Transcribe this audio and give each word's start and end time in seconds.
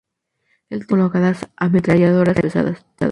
En 0.71 0.77
el 0.77 0.79
techo 0.79 0.89
fueron 0.89 1.09
colocadas 1.09 1.47
ametralladoras 1.57 2.35
pesadas. 2.41 2.83